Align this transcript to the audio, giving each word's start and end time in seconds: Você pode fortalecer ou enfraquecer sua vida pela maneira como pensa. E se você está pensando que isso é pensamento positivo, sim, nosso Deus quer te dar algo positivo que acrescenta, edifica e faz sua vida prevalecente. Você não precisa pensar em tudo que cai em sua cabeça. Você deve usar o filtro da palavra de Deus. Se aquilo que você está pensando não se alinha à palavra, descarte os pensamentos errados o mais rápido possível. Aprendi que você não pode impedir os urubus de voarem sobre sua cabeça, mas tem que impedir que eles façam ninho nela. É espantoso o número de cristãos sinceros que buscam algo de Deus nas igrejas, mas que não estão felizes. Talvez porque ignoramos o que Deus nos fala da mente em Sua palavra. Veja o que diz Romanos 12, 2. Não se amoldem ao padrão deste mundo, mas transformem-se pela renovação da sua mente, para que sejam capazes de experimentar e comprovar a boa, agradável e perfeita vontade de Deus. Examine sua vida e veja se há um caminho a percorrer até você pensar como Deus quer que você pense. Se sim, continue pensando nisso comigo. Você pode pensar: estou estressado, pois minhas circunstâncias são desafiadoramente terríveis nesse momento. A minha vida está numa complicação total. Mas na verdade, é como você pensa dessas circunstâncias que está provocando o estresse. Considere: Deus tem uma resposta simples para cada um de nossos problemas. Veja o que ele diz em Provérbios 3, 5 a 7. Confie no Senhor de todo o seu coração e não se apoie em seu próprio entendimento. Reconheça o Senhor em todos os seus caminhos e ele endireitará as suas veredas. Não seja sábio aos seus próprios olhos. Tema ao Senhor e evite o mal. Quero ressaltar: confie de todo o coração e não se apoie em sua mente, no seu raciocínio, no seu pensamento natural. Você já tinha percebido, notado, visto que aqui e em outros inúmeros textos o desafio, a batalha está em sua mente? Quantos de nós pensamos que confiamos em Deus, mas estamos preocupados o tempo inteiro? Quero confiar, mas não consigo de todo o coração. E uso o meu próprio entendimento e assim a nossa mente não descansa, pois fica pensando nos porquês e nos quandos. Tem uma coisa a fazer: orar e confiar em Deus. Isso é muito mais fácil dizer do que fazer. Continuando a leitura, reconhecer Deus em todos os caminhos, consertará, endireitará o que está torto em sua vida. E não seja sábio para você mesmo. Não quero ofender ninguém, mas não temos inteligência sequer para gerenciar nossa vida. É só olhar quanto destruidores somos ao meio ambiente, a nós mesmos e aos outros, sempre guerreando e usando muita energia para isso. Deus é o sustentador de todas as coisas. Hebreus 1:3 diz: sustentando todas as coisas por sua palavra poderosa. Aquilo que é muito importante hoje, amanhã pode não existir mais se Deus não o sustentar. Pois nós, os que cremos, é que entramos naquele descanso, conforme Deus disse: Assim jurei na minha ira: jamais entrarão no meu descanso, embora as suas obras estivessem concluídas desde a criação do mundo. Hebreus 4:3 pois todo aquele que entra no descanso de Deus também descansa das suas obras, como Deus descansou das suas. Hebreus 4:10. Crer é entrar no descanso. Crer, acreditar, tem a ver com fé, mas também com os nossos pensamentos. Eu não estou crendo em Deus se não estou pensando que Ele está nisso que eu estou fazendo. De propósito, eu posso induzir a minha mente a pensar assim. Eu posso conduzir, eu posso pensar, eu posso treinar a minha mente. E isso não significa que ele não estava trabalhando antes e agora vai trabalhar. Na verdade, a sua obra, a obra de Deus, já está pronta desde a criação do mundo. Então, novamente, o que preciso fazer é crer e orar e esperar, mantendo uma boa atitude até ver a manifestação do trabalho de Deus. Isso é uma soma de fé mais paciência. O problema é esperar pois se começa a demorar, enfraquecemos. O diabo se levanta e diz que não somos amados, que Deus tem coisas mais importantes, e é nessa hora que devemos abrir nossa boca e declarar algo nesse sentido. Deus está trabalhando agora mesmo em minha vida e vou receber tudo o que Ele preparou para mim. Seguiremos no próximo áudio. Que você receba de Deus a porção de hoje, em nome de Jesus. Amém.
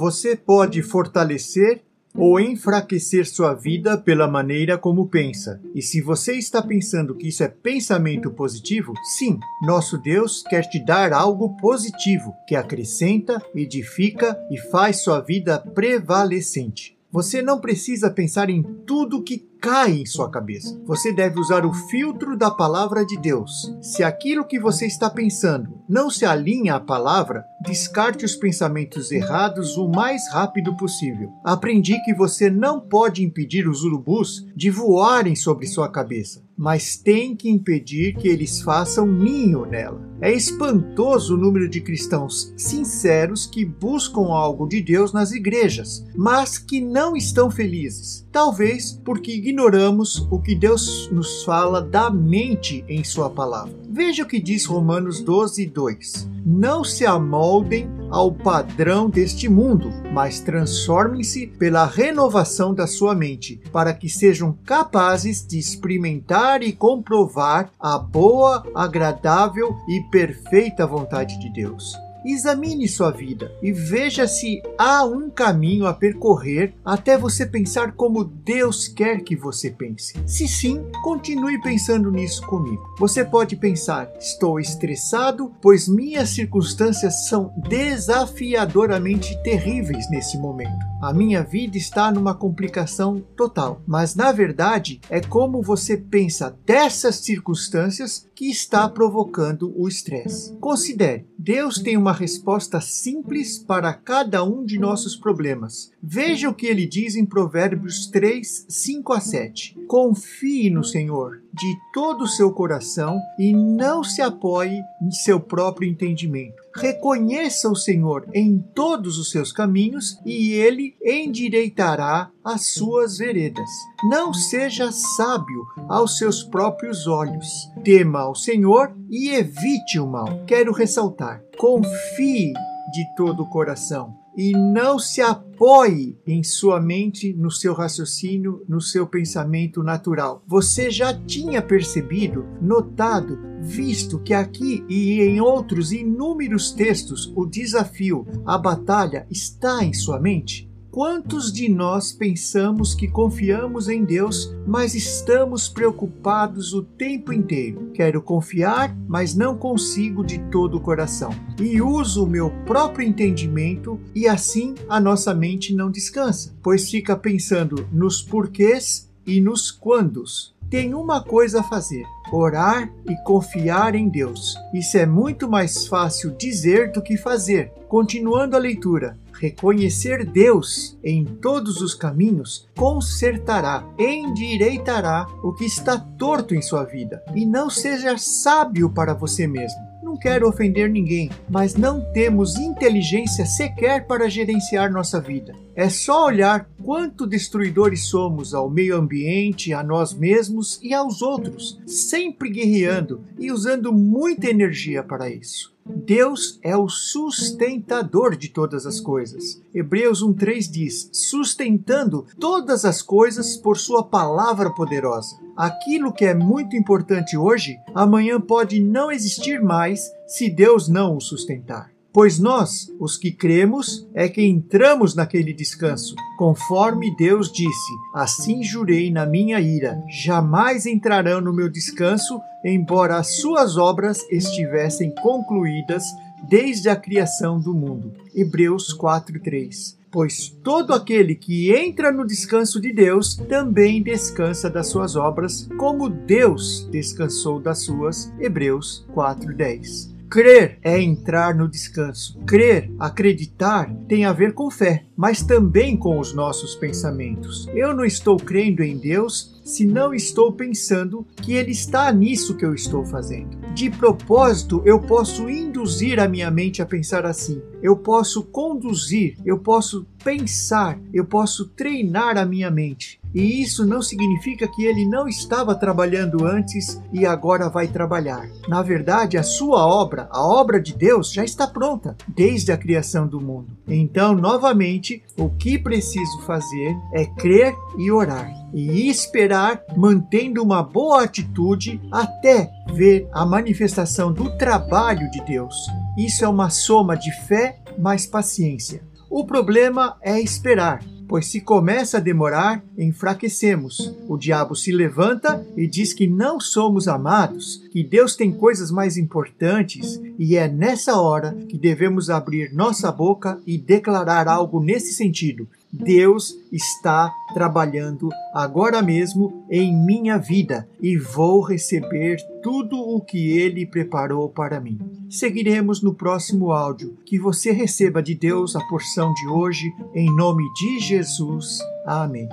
Você 0.00 0.34
pode 0.34 0.80
fortalecer 0.82 1.82
ou 2.14 2.40
enfraquecer 2.40 3.28
sua 3.28 3.52
vida 3.52 3.98
pela 3.98 4.26
maneira 4.26 4.78
como 4.78 5.08
pensa. 5.08 5.60
E 5.74 5.82
se 5.82 6.00
você 6.00 6.32
está 6.36 6.62
pensando 6.62 7.14
que 7.14 7.28
isso 7.28 7.42
é 7.42 7.48
pensamento 7.48 8.30
positivo, 8.30 8.94
sim, 9.18 9.38
nosso 9.62 9.98
Deus 9.98 10.42
quer 10.48 10.62
te 10.62 10.82
dar 10.82 11.12
algo 11.12 11.54
positivo 11.58 12.32
que 12.48 12.56
acrescenta, 12.56 13.44
edifica 13.54 14.40
e 14.50 14.56
faz 14.56 15.02
sua 15.02 15.20
vida 15.20 15.58
prevalecente. 15.58 16.96
Você 17.12 17.42
não 17.42 17.60
precisa 17.60 18.10
pensar 18.10 18.48
em 18.48 18.62
tudo 18.62 19.22
que 19.22 19.49
cai 19.60 19.92
em 19.92 20.06
sua 20.06 20.30
cabeça. 20.30 20.80
Você 20.86 21.12
deve 21.12 21.38
usar 21.38 21.66
o 21.66 21.72
filtro 21.72 22.36
da 22.36 22.50
palavra 22.50 23.04
de 23.04 23.18
Deus. 23.18 23.74
Se 23.82 24.02
aquilo 24.02 24.46
que 24.46 24.58
você 24.58 24.86
está 24.86 25.10
pensando 25.10 25.80
não 25.88 26.08
se 26.08 26.24
alinha 26.24 26.76
à 26.76 26.80
palavra, 26.80 27.44
descarte 27.60 28.24
os 28.24 28.34
pensamentos 28.34 29.12
errados 29.12 29.76
o 29.76 29.88
mais 29.88 30.22
rápido 30.32 30.76
possível. 30.76 31.30
Aprendi 31.44 32.00
que 32.04 32.14
você 32.14 32.48
não 32.48 32.80
pode 32.80 33.22
impedir 33.22 33.68
os 33.68 33.82
urubus 33.82 34.46
de 34.56 34.70
voarem 34.70 35.36
sobre 35.36 35.66
sua 35.66 35.90
cabeça, 35.90 36.42
mas 36.56 36.96
tem 36.96 37.36
que 37.36 37.50
impedir 37.50 38.14
que 38.16 38.28
eles 38.28 38.62
façam 38.62 39.06
ninho 39.06 39.66
nela. 39.66 40.08
É 40.22 40.30
espantoso 40.30 41.34
o 41.34 41.38
número 41.38 41.68
de 41.68 41.80
cristãos 41.80 42.52
sinceros 42.56 43.46
que 43.46 43.64
buscam 43.64 44.32
algo 44.32 44.68
de 44.68 44.80
Deus 44.82 45.12
nas 45.14 45.32
igrejas, 45.32 46.04
mas 46.14 46.58
que 46.58 46.80
não 46.80 47.16
estão 47.16 47.50
felizes. 47.50 48.28
Talvez 48.30 48.92
porque 49.02 49.32
ignoramos 49.50 50.26
o 50.30 50.38
que 50.38 50.54
Deus 50.54 51.10
nos 51.10 51.42
fala 51.42 51.82
da 51.82 52.08
mente 52.08 52.84
em 52.88 53.02
Sua 53.02 53.28
palavra. 53.28 53.74
Veja 53.90 54.22
o 54.22 54.26
que 54.26 54.40
diz 54.40 54.64
Romanos 54.64 55.20
12, 55.20 55.66
2. 55.66 56.28
Não 56.46 56.84
se 56.84 57.04
amoldem 57.04 57.90
ao 58.08 58.32
padrão 58.32 59.10
deste 59.10 59.48
mundo, 59.48 59.90
mas 60.12 60.40
transformem-se 60.40 61.48
pela 61.48 61.84
renovação 61.84 62.72
da 62.72 62.86
sua 62.86 63.14
mente, 63.14 63.60
para 63.72 63.92
que 63.92 64.08
sejam 64.08 64.56
capazes 64.64 65.46
de 65.46 65.58
experimentar 65.58 66.62
e 66.62 66.72
comprovar 66.72 67.70
a 67.78 67.98
boa, 67.98 68.64
agradável 68.74 69.76
e 69.88 70.00
perfeita 70.10 70.86
vontade 70.86 71.38
de 71.40 71.52
Deus. 71.52 71.94
Examine 72.24 72.86
sua 72.86 73.10
vida 73.10 73.50
e 73.62 73.72
veja 73.72 74.26
se 74.26 74.62
há 74.78 75.04
um 75.04 75.30
caminho 75.30 75.86
a 75.86 75.94
percorrer 75.94 76.74
até 76.84 77.16
você 77.16 77.46
pensar 77.46 77.92
como 77.92 78.24
Deus 78.24 78.88
quer 78.88 79.22
que 79.22 79.34
você 79.34 79.70
pense. 79.70 80.14
Se 80.26 80.46
sim, 80.46 80.84
continue 81.02 81.60
pensando 81.60 82.10
nisso 82.10 82.46
comigo. 82.46 82.82
Você 82.98 83.24
pode 83.24 83.56
pensar: 83.56 84.10
estou 84.18 84.60
estressado, 84.60 85.52
pois 85.62 85.88
minhas 85.88 86.30
circunstâncias 86.30 87.28
são 87.28 87.52
desafiadoramente 87.68 89.40
terríveis 89.42 90.08
nesse 90.10 90.36
momento. 90.38 90.90
A 91.00 91.14
minha 91.14 91.42
vida 91.42 91.78
está 91.78 92.12
numa 92.12 92.34
complicação 92.34 93.22
total. 93.36 93.82
Mas 93.86 94.14
na 94.14 94.30
verdade, 94.32 95.00
é 95.08 95.20
como 95.20 95.62
você 95.62 95.96
pensa 95.96 96.56
dessas 96.66 97.16
circunstâncias 97.16 98.28
que 98.40 98.48
está 98.48 98.88
provocando 98.88 99.70
o 99.76 99.86
estresse. 99.86 100.56
Considere: 100.60 101.26
Deus 101.38 101.78
tem 101.78 101.98
uma 101.98 102.14
resposta 102.14 102.80
simples 102.80 103.58
para 103.58 103.92
cada 103.92 104.42
um 104.42 104.64
de 104.64 104.78
nossos 104.78 105.14
problemas. 105.14 105.92
Veja 106.02 106.48
o 106.48 106.54
que 106.54 106.64
ele 106.64 106.86
diz 106.86 107.16
em 107.16 107.26
Provérbios 107.26 108.06
3, 108.06 108.64
5 108.66 109.12
a 109.12 109.20
7. 109.20 109.76
Confie 109.86 110.70
no 110.70 110.82
Senhor 110.82 111.42
de 111.52 111.76
todo 111.92 112.24
o 112.24 112.28
seu 112.28 112.50
coração 112.50 113.20
e 113.38 113.52
não 113.52 114.02
se 114.02 114.22
apoie 114.22 114.80
em 115.02 115.10
seu 115.10 115.38
próprio 115.38 115.86
entendimento. 115.86 116.59
Reconheça 116.74 117.68
o 117.68 117.76
Senhor 117.76 118.26
em 118.32 118.58
todos 118.74 119.18
os 119.18 119.30
seus 119.30 119.52
caminhos 119.52 120.18
e 120.24 120.52
ele 120.52 120.94
endireitará 121.02 122.30
as 122.44 122.66
suas 122.66 123.18
veredas. 123.18 123.68
Não 124.04 124.32
seja 124.32 124.90
sábio 124.92 125.64
aos 125.88 126.16
seus 126.18 126.42
próprios 126.42 127.06
olhos. 127.06 127.46
Tema 127.84 128.20
ao 128.20 128.34
Senhor 128.34 128.94
e 129.10 129.30
evite 129.30 129.98
o 129.98 130.06
mal. 130.06 130.44
Quero 130.46 130.72
ressaltar: 130.72 131.42
confie 131.58 132.52
de 132.90 133.04
todo 133.14 133.42
o 133.42 133.48
coração 133.48 134.20
e 134.36 134.52
não 134.52 134.98
se 134.98 135.20
apoie 135.20 136.16
em 136.26 136.42
sua 136.42 136.80
mente, 136.80 137.32
no 137.34 137.50
seu 137.50 137.74
raciocínio, 137.74 138.64
no 138.68 138.80
seu 138.80 139.06
pensamento 139.06 139.82
natural. 139.82 140.42
Você 140.46 140.90
já 140.90 141.12
tinha 141.12 141.60
percebido, 141.60 142.46
notado, 142.60 143.38
visto 143.60 144.18
que 144.20 144.32
aqui 144.32 144.84
e 144.88 145.20
em 145.20 145.40
outros 145.40 145.92
inúmeros 145.92 146.72
textos 146.72 147.32
o 147.36 147.44
desafio, 147.44 148.26
a 148.46 148.56
batalha 148.56 149.26
está 149.30 149.84
em 149.84 149.92
sua 149.92 150.18
mente? 150.18 150.69
Quantos 150.90 151.52
de 151.52 151.68
nós 151.68 152.10
pensamos 152.10 152.96
que 152.96 153.06
confiamos 153.06 153.88
em 153.88 154.04
Deus, 154.04 154.52
mas 154.66 154.92
estamos 154.92 155.68
preocupados 155.68 156.74
o 156.74 156.82
tempo 156.82 157.32
inteiro? 157.32 157.92
Quero 157.94 158.20
confiar, 158.20 158.92
mas 159.06 159.32
não 159.32 159.56
consigo 159.56 160.24
de 160.24 160.40
todo 160.50 160.78
o 160.78 160.80
coração. 160.80 161.30
E 161.60 161.80
uso 161.80 162.24
o 162.24 162.28
meu 162.28 162.50
próprio 162.66 163.06
entendimento 163.06 164.00
e 164.12 164.26
assim 164.26 164.74
a 164.88 164.98
nossa 164.98 165.32
mente 165.32 165.72
não 165.72 165.92
descansa, 165.92 166.56
pois 166.60 166.90
fica 166.90 167.16
pensando 167.16 167.88
nos 167.92 168.20
porquês 168.20 169.08
e 169.24 169.40
nos 169.40 169.70
quandos. 169.70 170.56
Tem 170.68 170.92
uma 170.92 171.22
coisa 171.22 171.60
a 171.60 171.64
fazer: 171.64 172.04
orar 172.32 172.92
e 173.08 173.14
confiar 173.24 173.94
em 173.94 174.08
Deus. 174.08 174.56
Isso 174.74 174.98
é 174.98 175.06
muito 175.06 175.48
mais 175.48 175.86
fácil 175.86 176.32
dizer 176.36 176.90
do 176.90 177.00
que 177.00 177.16
fazer. 177.16 177.72
Continuando 177.88 178.56
a 178.56 178.58
leitura, 178.58 179.16
reconhecer 179.40 180.26
Deus 180.26 180.98
em 181.02 181.24
todos 181.24 181.80
os 181.80 181.94
caminhos, 181.94 182.68
consertará, 182.76 183.88
endireitará 183.98 185.26
o 185.42 185.54
que 185.54 185.64
está 185.64 185.98
torto 185.98 186.54
em 186.54 186.60
sua 186.60 186.84
vida. 186.84 187.24
E 187.34 187.46
não 187.46 187.70
seja 187.70 188.18
sábio 188.18 188.90
para 188.90 189.14
você 189.14 189.46
mesmo. 189.46 189.80
Não 190.02 190.16
quero 190.16 190.48
ofender 190.48 190.90
ninguém, 190.90 191.30
mas 191.48 191.74
não 191.74 192.00
temos 192.12 192.56
inteligência 192.56 193.46
sequer 193.46 194.06
para 194.06 194.28
gerenciar 194.28 194.92
nossa 194.92 195.20
vida. 195.20 195.54
É 195.74 195.88
só 195.88 196.26
olhar 196.26 196.68
quanto 196.82 197.26
destruidores 197.26 198.08
somos 198.08 198.52
ao 198.52 198.68
meio 198.68 198.96
ambiente, 198.96 199.72
a 199.72 199.82
nós 199.82 200.12
mesmos 200.12 200.80
e 200.82 200.92
aos 200.92 201.22
outros, 201.22 201.80
sempre 201.86 202.50
guerreando 202.50 203.24
e 203.38 203.52
usando 203.52 203.92
muita 203.92 204.50
energia 204.50 205.02
para 205.02 205.30
isso. 205.30 205.72
Deus 205.96 206.58
é 206.62 206.76
o 206.76 206.88
sustentador 206.88 208.36
de 208.36 208.48
todas 208.48 208.86
as 208.86 209.00
coisas. 209.00 209.62
Hebreus 209.74 210.22
1:3 210.22 210.70
diz: 210.70 211.10
sustentando 211.12 212.26
todas 212.38 212.84
as 212.84 213.02
coisas 213.02 213.56
por 213.56 213.76
sua 213.76 214.04
palavra 214.04 214.70
poderosa. 214.72 215.36
Aquilo 215.56 216.12
que 216.12 216.24
é 216.24 216.34
muito 216.34 216.76
importante 216.76 217.36
hoje, 217.36 217.76
amanhã 217.94 218.40
pode 218.40 218.80
não 218.80 219.10
existir 219.10 219.60
mais 219.60 220.10
se 220.26 220.48
Deus 220.48 220.88
não 220.88 221.16
o 221.16 221.20
sustentar. 221.20 221.90
Pois 222.12 222.40
nós, 222.40 222.92
os 222.98 223.16
que 223.16 223.30
cremos, 223.30 224.08
é 224.12 224.28
que 224.28 224.42
entramos 224.42 225.14
naquele 225.14 225.52
descanso, 225.52 226.16
conforme 226.36 227.14
Deus 227.16 227.52
disse: 227.52 227.92
Assim 228.12 228.64
jurei 228.64 229.12
na 229.12 229.24
minha 229.24 229.60
ira: 229.60 230.02
jamais 230.08 230.86
entrarão 230.86 231.40
no 231.40 231.52
meu 231.52 231.68
descanso, 231.68 232.40
embora 232.64 233.16
as 233.16 233.36
suas 233.40 233.76
obras 233.76 234.26
estivessem 234.30 235.14
concluídas 235.22 236.02
desde 236.48 236.88
a 236.88 236.96
criação 236.96 237.60
do 237.60 237.72
mundo. 237.72 238.12
Hebreus 238.34 238.92
4:3 238.92 240.00
pois 240.10 240.48
todo 240.62 240.92
aquele 240.92 241.34
que 241.34 241.72
entra 241.72 242.10
no 242.10 242.26
descanso 242.26 242.80
de 242.80 242.92
Deus 242.92 243.36
também 243.48 244.02
descansa 244.02 244.68
das 244.68 244.88
suas 244.88 245.14
obras, 245.14 245.68
como 245.78 246.08
Deus 246.08 246.88
descansou 246.90 247.60
das 247.60 247.82
suas. 247.84 248.32
Hebreus 248.40 249.06
4:10. 249.14 250.09
Crer 250.30 250.78
é 250.84 251.02
entrar 251.02 251.56
no 251.56 251.68
descanso. 251.68 252.38
Crer, 252.46 252.88
acreditar, 253.00 253.92
tem 254.06 254.24
a 254.24 254.32
ver 254.32 254.54
com 254.54 254.70
fé, 254.70 255.04
mas 255.20 255.42
também 255.42 255.98
com 255.98 256.18
os 256.18 256.32
nossos 256.32 256.74
pensamentos. 256.74 257.68
Eu 257.74 257.94
não 257.94 258.06
estou 258.06 258.38
crendo 258.38 258.82
em 258.82 258.96
Deus 258.96 259.60
se 259.62 259.84
não 259.84 260.14
estou 260.14 260.50
pensando 260.50 261.26
que 261.36 261.52
Ele 261.52 261.72
está 261.72 262.10
nisso 262.10 262.56
que 262.56 262.64
eu 262.64 262.74
estou 262.74 263.04
fazendo. 263.04 263.58
De 263.74 263.90
propósito, 263.90 264.82
eu 264.86 264.98
posso 264.98 265.50
induzir 265.50 266.18
a 266.18 266.26
minha 266.26 266.50
mente 266.50 266.80
a 266.80 266.86
pensar 266.86 267.26
assim. 267.26 267.60
Eu 267.82 267.98
posso 267.98 268.42
conduzir, 268.44 269.36
eu 269.44 269.58
posso 269.58 270.06
pensar, 270.24 270.98
eu 271.12 271.24
posso 271.24 271.68
treinar 271.68 272.36
a 272.36 272.44
minha 272.44 272.70
mente. 272.70 273.20
E 273.32 273.62
isso 273.62 273.86
não 273.86 274.02
significa 274.02 274.66
que 274.66 274.84
ele 274.84 275.06
não 275.06 275.28
estava 275.28 275.74
trabalhando 275.74 276.44
antes 276.44 277.00
e 277.12 277.24
agora 277.24 277.68
vai 277.68 277.86
trabalhar. 277.86 278.48
Na 278.68 278.82
verdade, 278.82 279.38
a 279.38 279.42
sua 279.42 279.86
obra, 279.86 280.28
a 280.30 280.44
obra 280.44 280.80
de 280.80 280.92
Deus, 280.94 281.32
já 281.32 281.44
está 281.44 281.66
pronta 281.66 282.16
desde 282.26 282.72
a 282.72 282.76
criação 282.76 283.26
do 283.28 283.40
mundo. 283.40 283.68
Então, 283.86 284.34
novamente, 284.34 285.09
o 285.36 285.48
que 285.50 285.78
preciso 285.78 286.40
fazer 286.42 286.96
é 287.14 287.24
crer 287.26 287.74
e 287.98 288.10
orar 288.10 288.50
e 288.72 289.08
esperar, 289.08 289.82
mantendo 289.96 290.62
uma 290.62 290.82
boa 290.82 291.24
atitude 291.24 292.00
até 292.10 292.70
ver 292.94 293.28
a 293.32 293.44
manifestação 293.44 294.32
do 294.32 294.56
trabalho 294.56 295.30
de 295.30 295.44
Deus. 295.44 295.74
Isso 296.16 296.44
é 296.44 296.48
uma 296.48 296.70
soma 296.70 297.16
de 297.16 297.32
fé 297.46 297.80
mais 297.98 298.26
paciência. 298.26 299.02
O 299.28 299.44
problema 299.44 300.16
é 300.22 300.40
esperar 300.40 301.00
pois 301.30 301.46
se 301.46 301.60
começa 301.60 302.16
a 302.16 302.20
demorar, 302.20 302.82
enfraquecemos. 302.98 304.12
O 304.26 304.36
diabo 304.36 304.74
se 304.74 304.90
levanta 304.90 305.64
e 305.76 305.86
diz 305.86 306.12
que 306.12 306.26
não 306.26 306.58
somos 306.58 307.06
amados, 307.06 307.86
que 307.92 308.02
Deus 308.02 308.34
tem 308.34 308.50
coisas 308.50 308.90
mais 308.90 309.16
importantes, 309.16 310.20
e 310.40 310.56
é 310.56 310.66
nessa 310.66 311.20
hora 311.20 311.52
que 311.68 311.76
devemos 311.76 312.30
abrir 312.30 312.72
nossa 312.72 313.12
boca 313.12 313.60
e 313.66 313.76
declarar 313.76 314.48
algo 314.48 314.82
nesse 314.82 315.12
sentido. 315.12 315.68
Deus 315.92 316.56
está 316.72 317.30
trabalhando 317.52 318.30
agora 318.54 319.02
mesmo 319.02 319.66
em 319.68 319.94
minha 319.94 320.38
vida 320.38 320.88
e 320.98 321.18
vou 321.18 321.60
receber 321.60 322.38
tudo 322.62 322.96
o 322.96 323.20
que 323.20 323.50
Ele 323.58 323.84
preparou 323.84 324.48
para 324.48 324.80
mim. 324.80 324.98
Seguiremos 325.28 326.00
no 326.00 326.14
próximo 326.14 326.72
áudio. 326.72 327.18
Que 327.26 327.38
você 327.38 327.70
receba 327.70 328.22
de 328.22 328.34
Deus 328.34 328.74
a 328.74 328.80
porção 328.88 329.34
de 329.34 329.46
hoje, 329.46 329.92
em 330.14 330.34
nome 330.34 330.64
de 330.72 331.00
Jesus. 331.00 331.80
Amém. 332.06 332.48